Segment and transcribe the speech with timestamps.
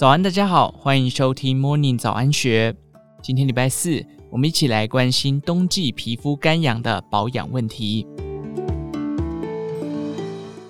[0.00, 2.74] 早安，大家好，欢迎收听 Morning 早安学。
[3.22, 8.06] 今天礼拜四，我们一起来关心冬季皮肤干痒的保养问题。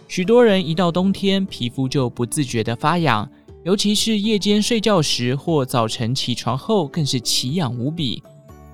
[0.08, 3.30] 许多人一到冬天，皮肤就不自觉的发痒，
[3.62, 8.20] 尤其是夜间睡觉时或早晨起床后，更是奇痒无比。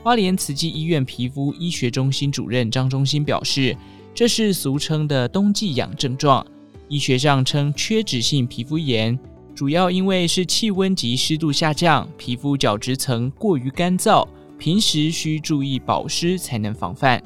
[0.02, 3.76] 花莲慈济医院皮肤医学中心主任张忠兴表示，
[4.14, 6.46] 这是俗称的冬季痒症状，
[6.88, 9.18] 医学上称缺脂性皮肤炎。
[9.56, 17.22] 主要因为是气温及湿度下降，皮肤角质层过于干燥，平时需注意保湿才能防范。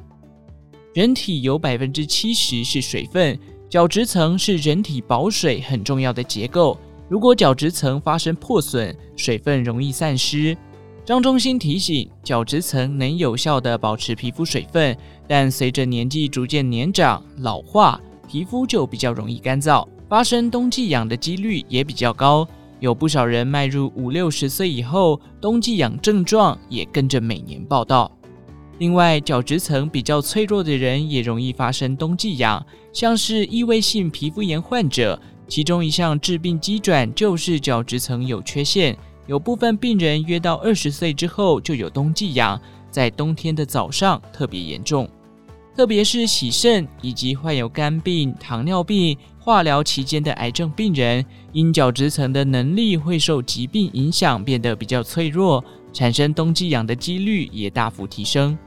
[0.95, 3.37] 人体有百分之七十是水分，
[3.69, 6.79] 角质层是人体保水很重要的结构。
[7.09, 10.57] 如果角质层发生破损，水分容易散失。
[11.05, 19.85] 张忠兴提醒，角质层能有效地保持皮肤水分，但随着年纪逐渐年长、老化，皮肤就比较容易干燥。
[20.11, 22.45] 发生冬季痒的几率也比较高，
[22.81, 28.11] 有不少人迈入五六十岁以后，冬季痒症状也跟着每年报道。
[28.79, 38.99] 另外，角质层比较脆弱的人也容易发生冬季痒，像是异位性皮肤炎患者，其中一项致病机转就是角质层有缺陷。
[39.29, 45.09] 有部分病人约到二十岁之后就有冬季痒，在冬天的早上特别严重。
[45.81, 58.59] 特别是洗肾以及患有肝病、糖尿病、化疗期间的癌症病人，因角质层的能力会受疾病影响，变得比较脆弱，产生冬季痒的几率也大幅提升。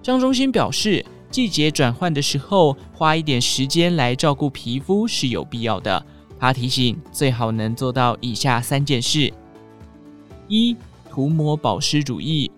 [0.00, 6.06] 张忠兴表示，季节转换的时候，花一点时间来照顾皮肤是有必要的。
[6.38, 9.32] 他提醒，最好能做到以下三件事：
[10.46, 10.76] 一、
[11.10, 12.48] 涂抹保湿乳液；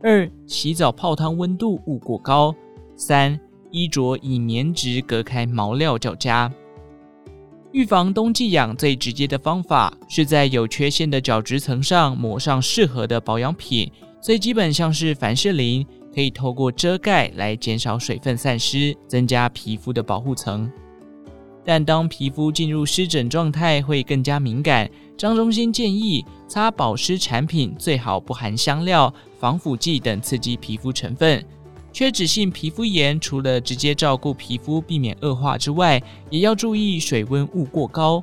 [0.00, 2.52] 二、洗澡泡汤温度勿过高；
[2.94, 3.38] 三、
[3.70, 6.52] 衣着以棉质隔开毛料较佳。
[7.72, 13.90] 预防冬季痒最直接的方法是在有缺陷的角质层上抹上适合的保养品。
[14.20, 20.70] 最基本像是凡士林，可以透过遮盖来减少水分散失，增加皮肤的保护层。
[21.64, 24.90] 但当皮肤进入湿疹状态，会更加敏感。
[25.16, 31.44] 张忠兴建议，擦保湿产品最好不含香料、防腐剂等刺激皮肤成分。
[31.92, 36.00] 缺脂性皮肤炎除了直接照顾皮肤避免恶化之外，
[36.30, 38.22] 也要注意水温勿过高。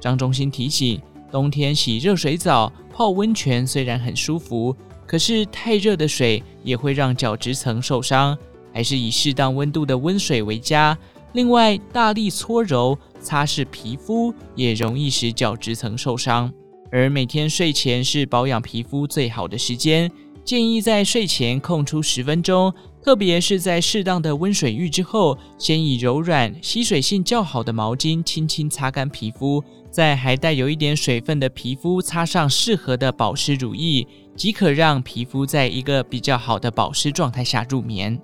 [0.00, 4.74] 张忠新提醒，冬天洗热水澡、泡温泉虽然很舒服，
[5.06, 8.36] 可是太热的水也会让角质层受伤，
[8.72, 10.96] 还是以适当温度的温水为佳。
[11.34, 16.52] 另外，大力搓揉、擦拭皮肤也容易使角质层受伤，
[16.90, 20.10] 而每天睡前是保养皮肤最好的时间。
[20.44, 38.20] 建议在睡前空出十分钟，特别是在适当的温水浴之后，先以柔软、吸水性较好的毛巾轻轻擦干皮肤，在还带有一点水分的皮肤擦上适合的保湿乳液，即可让皮肤在一个比较好的保湿状态下入眠。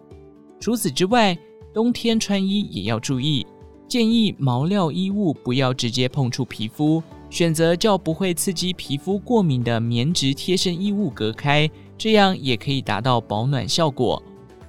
[0.59, 1.39] 除此之外，
[1.73, 3.47] 冬天穿衣也要注意，
[3.87, 7.01] 建议毛料衣物不要直接碰触皮肤，
[7.31, 11.71] 选择较不会刺激皮肤过敏的棉质贴身衣物隔开。
[11.99, 14.23] 这样也可以达到保暖效果。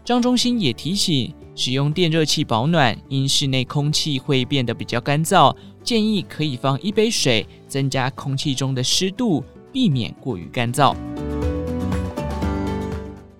[0.03, 10.95] 张忠兴也提醒，使用电热器保暖，因室内空气会变得比较干燥，建议可以放一杯水，增加空气中的湿度，避免过于干燥。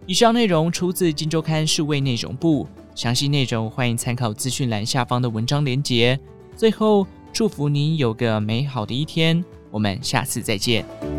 [0.06, 6.20] 以上内容出自《金周刊》数位内容部，详细内容欢迎参考资讯栏下方的文章连结。
[6.56, 11.19] 最后，祝福您有个美好的一天，我们下次再见。